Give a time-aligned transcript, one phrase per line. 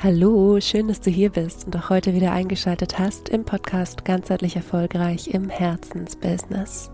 [0.00, 4.54] Hallo, schön, dass du hier bist und auch heute wieder eingeschaltet hast im Podcast Ganzheitlich
[4.54, 6.92] Erfolgreich im Herzensbusiness.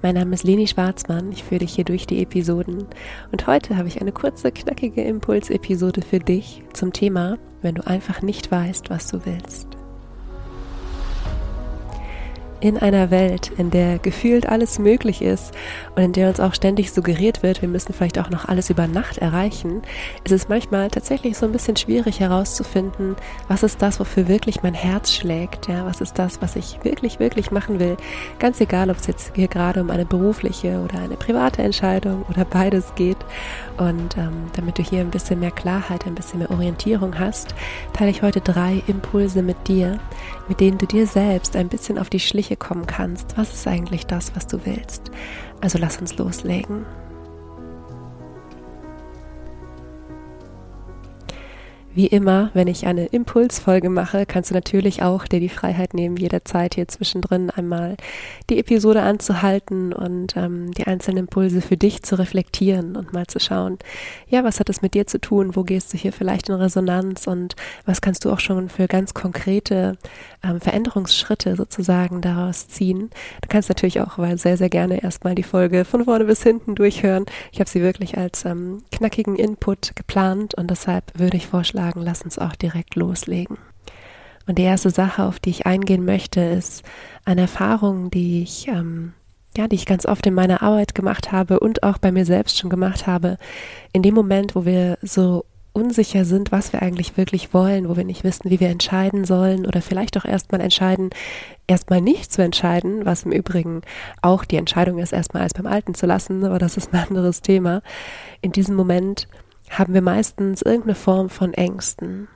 [0.00, 2.86] Mein Name ist Leni Schwarzmann, ich führe dich hier durch die Episoden
[3.32, 8.22] und heute habe ich eine kurze, knackige Impulsepisode für dich zum Thema, wenn du einfach
[8.22, 9.81] nicht weißt, was du willst
[12.62, 15.52] in einer Welt, in der gefühlt alles möglich ist
[15.96, 18.86] und in der uns auch ständig suggeriert wird, wir müssen vielleicht auch noch alles über
[18.86, 19.82] Nacht erreichen,
[20.22, 23.16] ist es manchmal tatsächlich so ein bisschen schwierig herauszufinden,
[23.48, 27.18] was ist das, wofür wirklich mein Herz schlägt, ja, was ist das, was ich wirklich,
[27.18, 27.96] wirklich machen will.
[28.38, 32.44] Ganz egal, ob es jetzt hier gerade um eine berufliche oder eine private Entscheidung oder
[32.44, 33.18] beides geht.
[33.76, 37.56] Und ähm, damit du hier ein bisschen mehr Klarheit, ein bisschen mehr Orientierung hast,
[37.92, 39.98] teile ich heute drei Impulse mit dir,
[40.46, 43.36] mit denen du dir selbst ein bisschen auf die Schliche kommen kannst.
[43.36, 45.10] Was ist eigentlich das, was du willst?
[45.60, 46.84] Also lass uns loslegen.
[51.94, 56.16] Wie immer, wenn ich eine Impulsfolge mache, kannst du natürlich auch dir die Freiheit nehmen,
[56.16, 57.98] jederzeit hier zwischendrin einmal
[58.48, 63.40] die Episode anzuhalten und ähm, die einzelnen Impulse für dich zu reflektieren und mal zu
[63.40, 63.76] schauen,
[64.26, 67.26] ja, was hat es mit dir zu tun, wo gehst du hier vielleicht in Resonanz
[67.26, 69.98] und was kannst du auch schon für ganz konkrete
[70.42, 73.10] ähm, Veränderungsschritte sozusagen daraus ziehen.
[73.42, 76.74] Du kannst natürlich auch weil sehr, sehr gerne erstmal die Folge von vorne bis hinten
[76.74, 77.26] durchhören.
[77.52, 82.02] Ich habe sie wirklich als ähm, knackigen Input geplant und deshalb würde ich vorschlagen, sagen,
[82.02, 83.58] lass uns auch direkt loslegen.
[84.46, 86.82] Und die erste Sache, auf die ich eingehen möchte, ist
[87.24, 89.12] eine Erfahrung, die ich, ähm,
[89.56, 92.58] ja, die ich ganz oft in meiner Arbeit gemacht habe und auch bei mir selbst
[92.58, 93.36] schon gemacht habe.
[93.92, 98.04] In dem Moment, wo wir so unsicher sind, was wir eigentlich wirklich wollen, wo wir
[98.04, 101.10] nicht wissen, wie wir entscheiden sollen oder vielleicht auch erstmal entscheiden,
[101.66, 103.80] erstmal nicht zu entscheiden, was im Übrigen
[104.20, 107.40] auch die Entscheidung ist, erstmal alles beim Alten zu lassen, aber das ist ein anderes
[107.40, 107.80] Thema.
[108.42, 109.28] In diesem Moment
[109.78, 112.28] haben wir meistens irgendeine Form von Ängsten.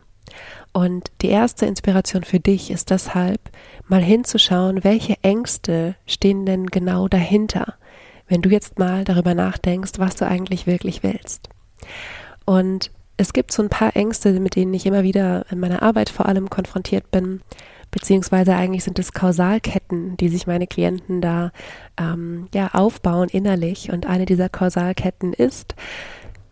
[0.72, 3.40] Und die erste Inspiration für dich ist deshalb,
[3.86, 7.74] mal hinzuschauen, welche Ängste stehen denn genau dahinter,
[8.28, 11.48] wenn du jetzt mal darüber nachdenkst, was du eigentlich wirklich willst.
[12.44, 16.10] Und es gibt so ein paar Ängste, mit denen ich immer wieder in meiner Arbeit
[16.10, 17.40] vor allem konfrontiert bin,
[17.90, 21.52] beziehungsweise eigentlich sind es Kausalketten, die sich meine Klienten da
[21.98, 23.90] ähm, ja aufbauen innerlich.
[23.90, 25.74] Und eine dieser Kausalketten ist,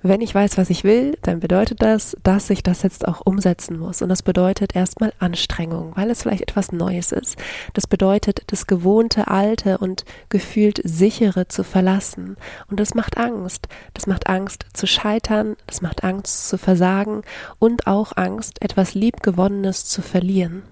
[0.04, 3.78] wenn ich weiß, was ich will, dann bedeutet das, dass ich das jetzt auch umsetzen
[3.78, 4.02] muss.
[4.02, 7.38] Und das bedeutet erstmal Anstrengung, weil es vielleicht etwas Neues ist.
[7.72, 12.36] Das bedeutet, das gewohnte, alte und gefühlt sichere zu verlassen.
[12.68, 13.66] Und das macht Angst.
[13.94, 17.22] Das macht Angst zu scheitern, das macht Angst zu versagen
[17.58, 20.64] und auch Angst, etwas Liebgewonnenes zu verlieren.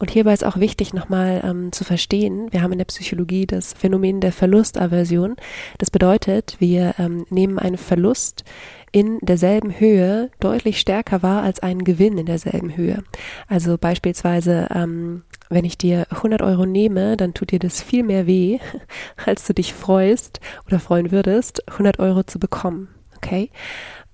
[0.00, 3.74] Und hierbei ist auch wichtig, nochmal ähm, zu verstehen, wir haben in der Psychologie das
[3.74, 5.36] Phänomen der Verlustaversion.
[5.76, 8.44] Das bedeutet, wir ähm, nehmen einen Verlust
[8.92, 13.04] in derselben Höhe deutlich stärker wahr als einen Gewinn in derselben Höhe.
[13.46, 18.26] Also beispielsweise, ähm, wenn ich dir 100 Euro nehme, dann tut dir das viel mehr
[18.26, 18.58] weh,
[19.26, 22.88] als du dich freust oder freuen würdest, 100 Euro zu bekommen.
[23.18, 23.50] Okay?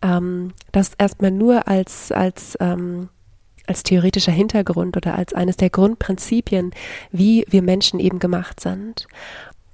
[0.02, 3.08] Ähm, das erstmal nur als, als ähm,
[3.66, 6.72] als theoretischer Hintergrund oder als eines der Grundprinzipien,
[7.10, 9.06] wie wir Menschen eben gemacht sind.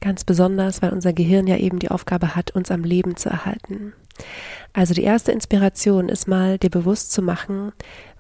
[0.01, 3.93] Ganz besonders, weil unser Gehirn ja eben die Aufgabe hat, uns am Leben zu erhalten.
[4.73, 7.73] Also die erste Inspiration ist mal, dir bewusst zu machen,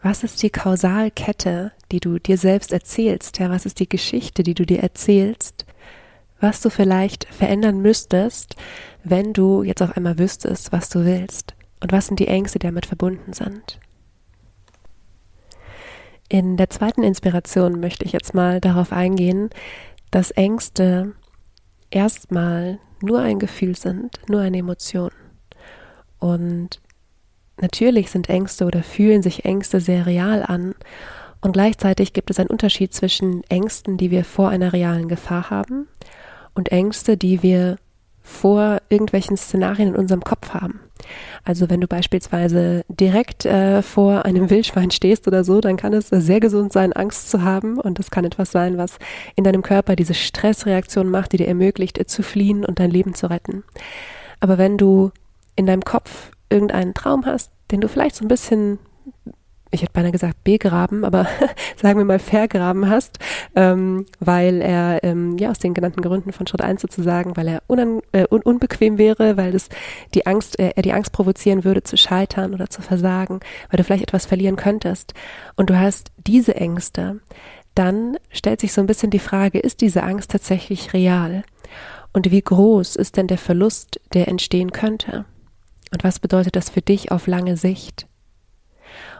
[0.02, 3.38] was ist die Kausalkette, die du dir selbst erzählst?
[3.38, 5.64] Ja, was ist die Geschichte, die du dir erzählst?
[6.40, 8.56] Was du vielleicht verändern müsstest,
[9.04, 11.54] wenn du jetzt auf einmal wüsstest, was du willst?
[11.80, 13.78] Und was sind die Ängste, die damit verbunden sind?
[16.32, 19.50] In der zweiten Inspiration möchte ich jetzt mal darauf eingehen,
[20.10, 21.12] dass Ängste
[21.90, 25.10] erstmal nur ein Gefühl sind, nur eine Emotion.
[26.18, 26.80] Und
[27.60, 30.74] natürlich sind Ängste oder fühlen sich Ängste sehr real an.
[31.42, 35.86] Und gleichzeitig gibt es einen Unterschied zwischen Ängsten, die wir vor einer realen Gefahr haben,
[36.54, 37.76] und Ängste, die wir
[38.22, 40.80] vor irgendwelchen Szenarien in unserem Kopf haben.
[41.44, 46.08] Also wenn du beispielsweise direkt äh, vor einem Wildschwein stehst oder so, dann kann es
[46.08, 47.78] sehr gesund sein, Angst zu haben.
[47.78, 48.98] Und das kann etwas sein, was
[49.34, 53.14] in deinem Körper diese Stressreaktion macht, die dir ermöglicht, äh, zu fliehen und dein Leben
[53.14, 53.64] zu retten.
[54.40, 55.10] Aber wenn du
[55.56, 58.78] in deinem Kopf irgendeinen Traum hast, den du vielleicht so ein bisschen
[59.72, 61.26] ich hätte beinahe gesagt begraben, aber
[61.76, 63.18] sagen wir mal vergraben hast,
[63.56, 67.62] ähm, weil er ähm, ja aus den genannten Gründen von Schritt eins sozusagen, weil er
[67.66, 69.68] unan, äh, un unbequem wäre, weil das
[70.14, 73.40] die Angst, äh, er die Angst provozieren würde zu scheitern oder zu versagen,
[73.70, 75.14] weil du vielleicht etwas verlieren könntest
[75.56, 77.20] und du hast diese Ängste,
[77.74, 81.42] dann stellt sich so ein bisschen die Frage, ist diese Angst tatsächlich real?
[82.12, 85.24] Und wie groß ist denn der Verlust, der entstehen könnte?
[85.92, 88.06] Und was bedeutet das für dich auf lange Sicht?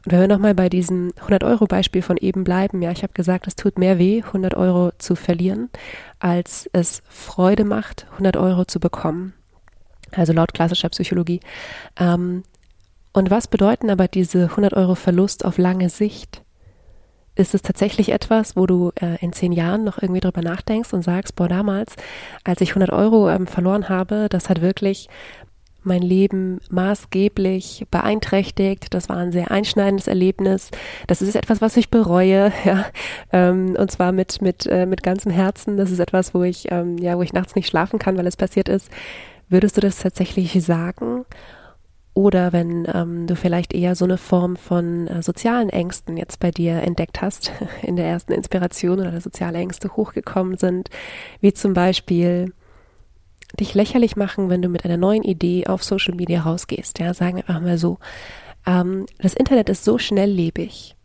[0.05, 3.55] Und wenn wir nochmal bei diesem 100-Euro-Beispiel von eben bleiben, ja, ich habe gesagt, es
[3.55, 5.71] tut mehr weh, 100 Euro zu verlieren,
[6.19, 9.35] als es Freude macht, 100 Euro zu bekommen.
[10.11, 11.41] Also laut klassischer Psychologie.
[11.99, 12.43] Ähm,
[13.13, 16.43] und was bedeuten aber diese 100 Euro Verlust auf lange Sicht?
[17.35, 21.03] Ist es tatsächlich etwas, wo du äh, in zehn Jahren noch irgendwie drüber nachdenkst und
[21.03, 21.97] sagst, boah, damals,
[22.45, 25.09] als ich 100 Euro ähm, verloren habe, das hat wirklich
[25.85, 28.93] mein Leben maßgeblich beeinträchtigt.
[28.95, 30.71] Das war ein sehr einschneidendes Erlebnis.
[31.07, 32.87] Das ist etwas, was ich bereue, ja,
[33.33, 35.77] ähm, und zwar mit mit äh, mit ganzem Herzen.
[35.77, 38.37] Das ist etwas, wo ich ähm, ja, wo ich nachts nicht schlafen kann, weil es
[38.37, 38.91] passiert ist.
[39.49, 41.25] Würdest du das tatsächlich sagen?
[42.15, 46.51] Oder wenn ähm, du vielleicht eher so eine Form von äh, sozialen Ängsten jetzt bei
[46.51, 47.53] dir entdeckt hast,
[47.83, 50.91] in der ersten Inspiration oder soziale Ängste hochgekommen sind,
[51.41, 52.53] wie zum Beispiel
[53.59, 56.99] dich lächerlich machen, wenn du mit einer neuen Idee auf Social Media rausgehst.
[56.99, 57.99] Ja, sagen wir einfach mal so.
[58.67, 60.97] Ähm, das Internet ist so schnelllebig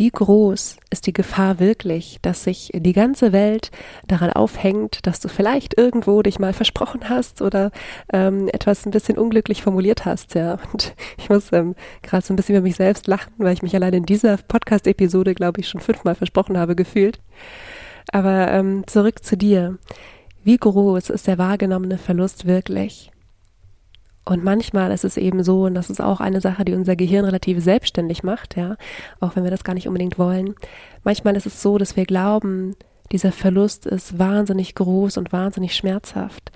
[0.00, 3.70] wie groß ist die Gefahr wirklich, dass sich die ganze Welt
[4.08, 7.70] daran aufhängt, dass du vielleicht irgendwo dich mal versprochen hast oder
[8.10, 10.58] ähm, etwas ein bisschen unglücklich formuliert hast, ja.
[10.72, 13.74] Und ich muss ähm, gerade so ein bisschen über mich selbst lachen, weil ich mich
[13.74, 17.20] allein in dieser Podcast-Episode, glaube ich, schon fünfmal versprochen habe, gefühlt.
[18.10, 19.76] Aber ähm, zurück zu dir.
[20.42, 23.10] Wie groß ist der wahrgenommene Verlust wirklich?
[24.24, 27.24] Und manchmal ist es eben so, und das ist auch eine Sache, die unser Gehirn
[27.24, 28.76] relativ selbstständig macht, ja,
[29.18, 30.54] auch wenn wir das gar nicht unbedingt wollen.
[31.04, 32.76] Manchmal ist es so, dass wir glauben,
[33.12, 36.52] dieser Verlust ist wahnsinnig groß und wahnsinnig schmerzhaft.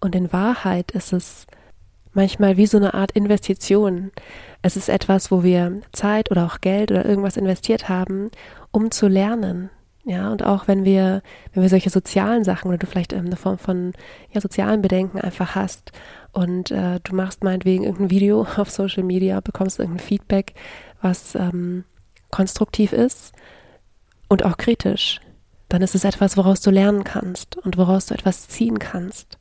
[0.00, 1.46] Und in Wahrheit ist es
[2.12, 4.12] manchmal wie so eine Art Investition.
[4.62, 8.30] Es ist etwas, wo wir Zeit oder auch Geld oder irgendwas investiert haben,
[8.70, 9.70] um zu lernen,
[10.04, 11.22] ja, und auch wenn wir,
[11.52, 13.92] wenn wir solche sozialen Sachen oder du vielleicht ähm, eine Form von
[14.32, 15.92] ja, sozialen Bedenken einfach hast
[16.32, 20.54] und äh, du machst meinetwegen irgendein Video auf Social Media, bekommst irgendein Feedback,
[21.00, 21.84] was ähm,
[22.30, 23.32] konstruktiv ist
[24.28, 25.20] und auch kritisch,
[25.68, 29.38] dann ist es etwas, woraus du lernen kannst und woraus du etwas ziehen kannst.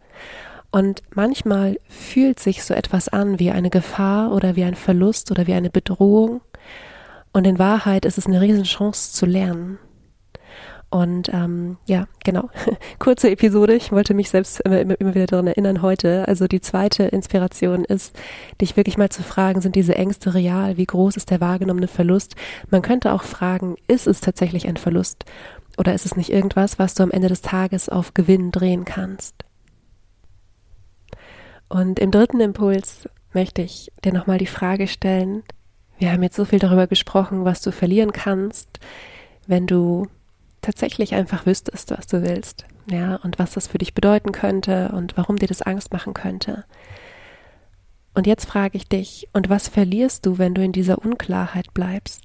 [0.71, 5.45] Und manchmal fühlt sich so etwas an wie eine Gefahr oder wie ein Verlust oder
[5.45, 6.41] wie eine Bedrohung.
[7.31, 9.77] Und in Wahrheit ist es eine Riesenchance zu lernen.
[10.93, 12.51] Und ähm, ja, genau.
[12.99, 13.73] Kurze Episode.
[13.73, 16.27] Ich wollte mich selbst immer, immer, immer wieder daran erinnern heute.
[16.27, 18.15] Also die zweite Inspiration ist,
[18.61, 20.77] dich wirklich mal zu fragen, sind diese Ängste real?
[20.77, 22.35] Wie groß ist der wahrgenommene Verlust?
[22.69, 25.25] Man könnte auch fragen, ist es tatsächlich ein Verlust?
[25.79, 29.45] Oder ist es nicht irgendwas, was du am Ende des Tages auf Gewinn drehen kannst?
[31.69, 35.41] Und im dritten Impuls möchte ich dir nochmal die Frage stellen,
[35.97, 38.79] wir haben jetzt so viel darüber gesprochen, was du verlieren kannst,
[39.47, 40.05] wenn du
[40.63, 45.15] tatsächlich einfach wüsstest, was du willst, ja, und was das für dich bedeuten könnte und
[45.15, 46.65] warum dir das Angst machen könnte.
[48.15, 52.23] Und jetzt frage ich dich, und was verlierst du, wenn du in dieser Unklarheit bleibst?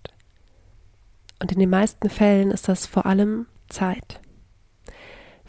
[1.40, 4.20] Und in den meisten Fällen ist das vor allem Zeit.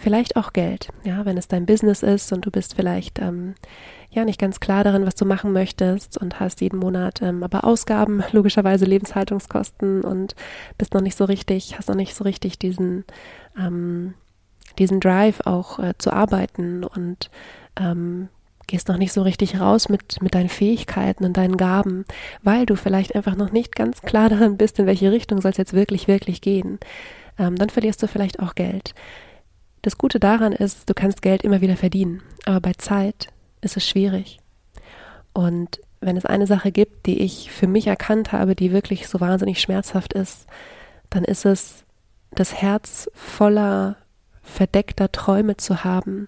[0.01, 3.55] Vielleicht auch Geld, ja, wenn es dein Business ist und du bist vielleicht ähm,
[4.09, 7.65] ja nicht ganz klar darin, was du machen möchtest und hast jeden Monat ähm, aber
[7.65, 10.35] Ausgaben, logischerweise Lebenshaltungskosten und
[10.77, 13.03] bist noch nicht so richtig, hast noch nicht so richtig diesen,
[13.57, 14.13] ähm,
[14.77, 17.29] diesen Drive auch äh, zu arbeiten und
[17.77, 18.29] ähm,
[18.67, 22.05] gehst noch nicht so richtig raus mit, mit deinen Fähigkeiten und deinen Gaben,
[22.41, 25.57] weil du vielleicht einfach noch nicht ganz klar darin bist, in welche Richtung soll es
[25.57, 26.79] jetzt wirklich, wirklich gehen.
[27.37, 28.93] Ähm, dann verlierst du vielleicht auch Geld.
[29.81, 33.29] Das Gute daran ist, du kannst Geld immer wieder verdienen, aber bei Zeit
[33.61, 34.39] ist es schwierig.
[35.33, 39.19] Und wenn es eine Sache gibt, die ich für mich erkannt habe, die wirklich so
[39.19, 40.47] wahnsinnig schmerzhaft ist,
[41.09, 41.85] dann ist es
[42.31, 43.97] das Herz voller
[44.41, 46.27] verdeckter Träume zu haben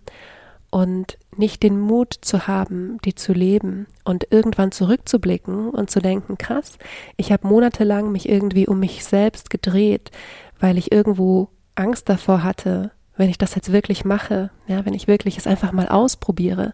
[0.70, 6.38] und nicht den Mut zu haben, die zu leben und irgendwann zurückzublicken und zu denken,
[6.38, 6.78] krass,
[7.18, 10.12] ich habe monatelang mich irgendwie um mich selbst gedreht,
[10.60, 12.92] weil ich irgendwo Angst davor hatte,
[13.22, 16.74] wenn ich das jetzt wirklich mache, ja, wenn ich wirklich es einfach mal ausprobiere,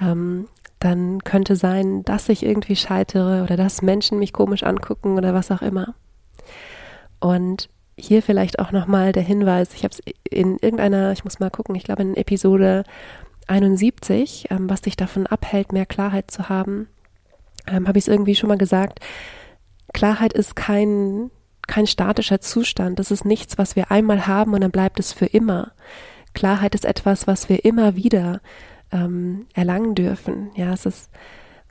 [0.00, 0.48] ähm,
[0.80, 5.50] dann könnte sein, dass ich irgendwie scheitere oder dass Menschen mich komisch angucken oder was
[5.50, 5.94] auch immer.
[7.20, 11.50] Und hier vielleicht auch nochmal der Hinweis, ich habe es in irgendeiner, ich muss mal
[11.50, 12.84] gucken, ich glaube in Episode
[13.46, 16.88] 71, ähm, was dich davon abhält, mehr Klarheit zu haben,
[17.66, 19.00] ähm, habe ich es irgendwie schon mal gesagt.
[19.92, 21.30] Klarheit ist kein,
[21.66, 22.98] kein statischer Zustand.
[22.98, 25.72] Das ist nichts, was wir einmal haben und dann bleibt es für immer.
[26.34, 28.40] Klarheit ist etwas, was wir immer wieder
[28.92, 30.50] ähm, erlangen dürfen.
[30.54, 31.10] Ja, es ist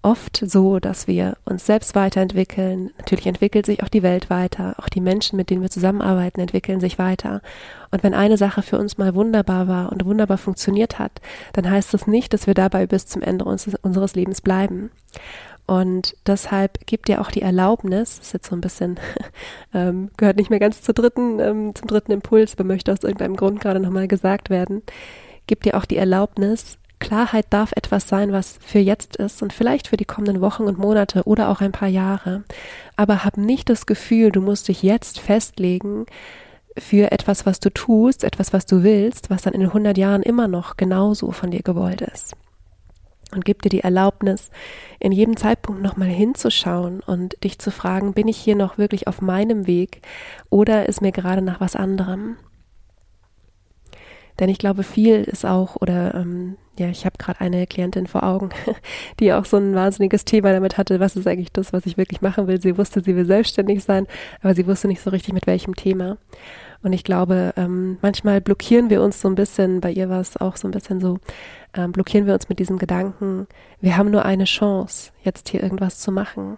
[0.03, 2.91] oft so, dass wir uns selbst weiterentwickeln.
[2.97, 4.75] Natürlich entwickelt sich auch die Welt weiter.
[4.77, 7.41] Auch die Menschen, mit denen wir zusammenarbeiten, entwickeln sich weiter.
[7.89, 11.21] Und wenn eine Sache für uns mal wunderbar war und wunderbar funktioniert hat,
[11.53, 14.91] dann heißt das nicht, dass wir dabei bis zum Ende unseres, unseres Lebens bleiben.
[15.65, 19.00] Und deshalb gib dir auch die Erlaubnis, ist jetzt so ein bisschen,
[19.74, 23.36] ähm, gehört nicht mehr ganz zur dritten, ähm, zum dritten Impuls, aber möchte aus irgendeinem
[23.36, 24.82] Grund gerade nochmal gesagt werden,
[25.48, 29.89] gib dir auch die Erlaubnis, Klarheit darf etwas sein, was für jetzt ist und vielleicht
[29.89, 32.43] für die kommenden Wochen und Monate oder auch ein paar Jahre.
[32.96, 36.05] Aber hab nicht das Gefühl, du musst dich jetzt festlegen
[36.77, 40.48] für etwas, was du tust, etwas, was du willst, was dann in 100 Jahren immer
[40.48, 42.36] noch genauso von dir gewollt ist
[43.33, 44.49] und gib dir die Erlaubnis,
[44.99, 49.21] in jedem Zeitpunkt nochmal hinzuschauen und dich zu fragen, bin ich hier noch wirklich auf
[49.21, 50.01] meinem Weg
[50.49, 52.37] oder ist mir gerade nach was anderem?
[54.39, 58.23] Denn ich glaube, viel ist auch, oder ähm, ja, ich habe gerade eine Klientin vor
[58.23, 58.49] Augen,
[59.19, 62.21] die auch so ein wahnsinniges Thema damit hatte, was ist eigentlich das, was ich wirklich
[62.21, 62.59] machen will.
[62.59, 64.07] Sie wusste, sie will selbstständig sein,
[64.41, 66.17] aber sie wusste nicht so richtig mit welchem Thema.
[66.81, 70.35] Und ich glaube, ähm, manchmal blockieren wir uns so ein bisschen, bei ihr war es
[70.37, 71.19] auch so ein bisschen so,
[71.73, 73.47] ähm, blockieren wir uns mit diesem Gedanken,
[73.81, 76.57] wir haben nur eine Chance, jetzt hier irgendwas zu machen.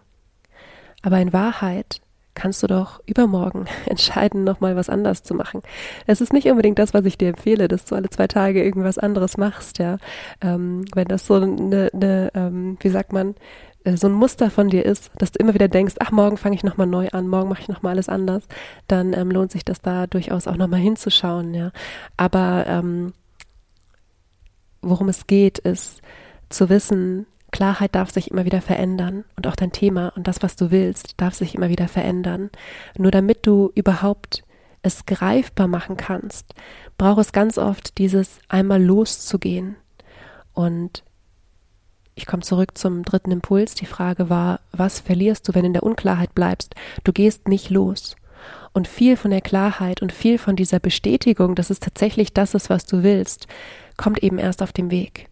[1.01, 2.01] Aber in Wahrheit
[2.33, 5.61] kannst du doch übermorgen entscheiden, nochmal was anders zu machen.
[6.05, 8.97] Es ist nicht unbedingt das, was ich dir empfehle, dass du alle zwei Tage irgendwas
[8.97, 9.97] anderes machst, ja.
[10.41, 13.35] Ähm, wenn das so eine, eine ähm, wie sagt man,
[13.85, 16.55] äh, so ein Muster von dir ist, dass du immer wieder denkst, ach, morgen fange
[16.55, 18.43] ich nochmal neu an, morgen mache ich nochmal alles anders,
[18.87, 21.71] dann ähm, lohnt sich das da durchaus auch nochmal hinzuschauen, ja.
[22.17, 23.13] Aber ähm,
[24.85, 26.01] worum es geht, ist
[26.49, 30.55] zu wissen, Klarheit darf sich immer wieder verändern und auch dein Thema und das, was
[30.55, 32.49] du willst, darf sich immer wieder verändern.
[32.97, 34.43] Nur damit du überhaupt
[34.81, 36.53] es greifbar machen kannst,
[36.97, 39.77] braucht es ganz oft dieses einmal loszugehen
[40.53, 41.03] und
[42.13, 43.75] ich komme zurück zum dritten Impuls.
[43.75, 46.75] Die Frage war, was verlierst du, wenn in der Unklarheit bleibst?
[47.03, 48.15] Du gehst nicht los.
[48.75, 52.69] Und viel von der Klarheit und viel von dieser Bestätigung, dass es tatsächlich das ist,
[52.69, 53.47] was du willst,
[53.95, 55.29] kommt eben erst auf dem Weg.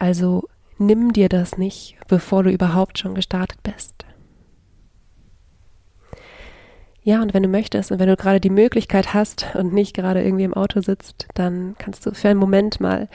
[0.00, 4.04] Also nimm dir das nicht, bevor du überhaupt schon gestartet bist.
[7.04, 10.24] Ja, und wenn du möchtest und wenn du gerade die Möglichkeit hast und nicht gerade
[10.24, 13.08] irgendwie im Auto sitzt, dann kannst du für einen Moment mal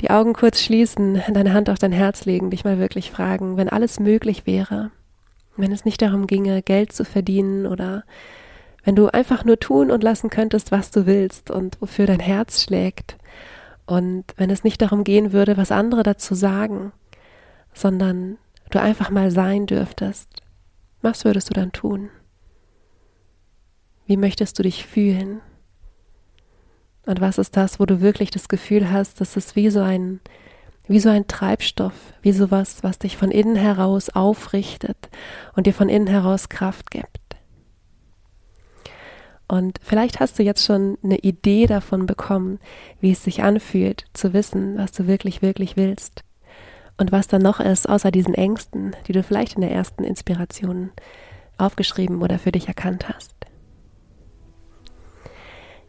[0.00, 3.68] die Augen kurz schließen, deine Hand auf dein Herz legen, dich mal wirklich fragen, wenn
[3.68, 4.90] alles möglich wäre,
[5.56, 8.02] wenn es nicht darum ginge, Geld zu verdienen oder
[8.84, 12.62] wenn du einfach nur tun und lassen könntest, was du willst und wofür dein Herz
[12.62, 13.16] schlägt.
[13.86, 16.92] Und wenn es nicht darum gehen würde, was andere dazu sagen,
[17.74, 18.38] sondern
[18.70, 20.28] du einfach mal sein dürftest,
[21.02, 22.10] was würdest du dann tun?
[24.06, 25.40] Wie möchtest du dich fühlen?
[27.06, 30.20] Und was ist das, wo du wirklich das Gefühl hast, dass es wie so ein,
[30.86, 35.08] wie so ein Treibstoff, wie sowas, was dich von innen heraus aufrichtet
[35.56, 37.09] und dir von innen heraus Kraft gibt.
[39.50, 42.60] Und vielleicht hast du jetzt schon eine Idee davon bekommen,
[43.00, 46.22] wie es sich anfühlt, zu wissen, was du wirklich, wirklich willst.
[46.98, 50.92] Und was dann noch ist, außer diesen Ängsten, die du vielleicht in der ersten Inspiration
[51.58, 53.34] aufgeschrieben oder für dich erkannt hast.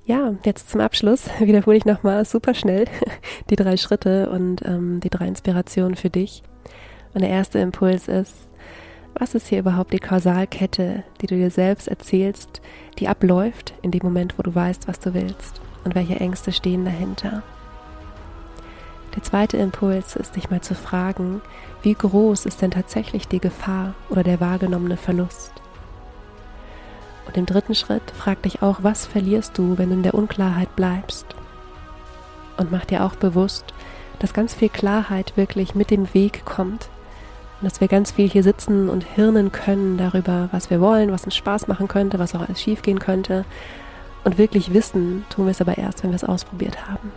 [0.06, 2.86] Ja, jetzt zum Abschluss wiederhole ich nochmal super schnell
[3.52, 6.42] die drei Schritte und ähm, die drei Inspirationen für dich.
[7.14, 8.50] Und der erste Impuls ist,
[9.14, 12.62] was ist hier überhaupt die Kausalkette, die du dir selbst erzählst,
[13.00, 16.86] die abläuft in dem Moment, wo du weißt, was du willst und welche Ängste stehen
[16.86, 17.44] dahinter?
[19.16, 21.42] Der zweite Impuls ist, dich mal zu fragen,
[21.82, 25.52] wie groß ist denn tatsächlich die Gefahr oder der wahrgenommene Verlust?
[27.28, 30.76] Und im dritten Schritt frag dich auch, was verlierst du, wenn du in der Unklarheit
[30.76, 31.26] bleibst?
[32.58, 33.74] Und mach dir auch bewusst,
[34.20, 36.90] dass ganz viel Klarheit wirklich mit dem Weg kommt.
[37.62, 41.26] Und dass wir ganz viel hier sitzen und hirnen können darüber, was wir wollen, was
[41.26, 43.46] uns Spaß machen könnte, was auch alles schief gehen könnte.
[44.24, 47.12] Und wirklich wissen, tun wir es aber erst, wenn wir es ausprobiert haben.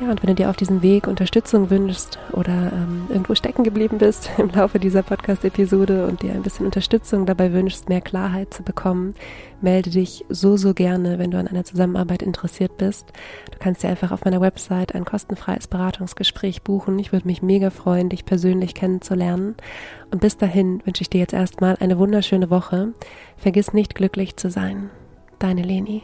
[0.00, 3.98] Ja, und wenn du dir auf diesem Weg Unterstützung wünschst oder ähm, irgendwo stecken geblieben
[3.98, 8.64] bist im Laufe dieser Podcast-Episode und dir ein bisschen Unterstützung dabei wünschst, mehr Klarheit zu
[8.64, 9.14] bekommen,
[9.60, 13.12] melde dich so, so gerne, wenn du an einer Zusammenarbeit interessiert bist.
[13.52, 16.98] Du kannst dir einfach auf meiner Website ein kostenfreies Beratungsgespräch buchen.
[16.98, 19.54] Ich würde mich mega freuen, dich persönlich kennenzulernen.
[20.10, 22.94] Und bis dahin wünsche ich dir jetzt erstmal eine wunderschöne Woche.
[23.36, 24.90] Vergiss nicht glücklich zu sein.
[25.38, 26.02] Deine Leni.